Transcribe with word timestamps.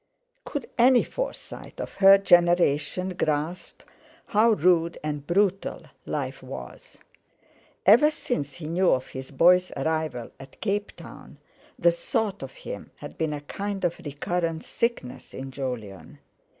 Could 0.45 0.67
any 0.79 1.03
Forsyte 1.03 1.79
of 1.79 1.93
her 1.97 2.17
generation 2.17 3.09
grasp 3.09 3.83
how 4.25 4.53
rude 4.53 4.97
and 5.03 5.27
brutal 5.27 5.83
life 6.07 6.41
was? 6.41 6.97
Ever 7.85 8.09
since 8.09 8.55
he 8.55 8.65
knew 8.65 8.89
of 8.89 9.09
his 9.09 9.29
boy's 9.29 9.71
arrival 9.77 10.31
at 10.39 10.59
Cape 10.59 10.95
Town 10.95 11.37
the 11.77 11.91
thought 11.91 12.41
of 12.41 12.53
him 12.53 12.89
had 12.95 13.15
been 13.15 13.31
a 13.31 13.41
kind 13.41 13.85
of 13.85 13.99
recurrent 14.03 14.65
sickness 14.65 15.35
in 15.35 15.51
Jolyon. 15.51 16.17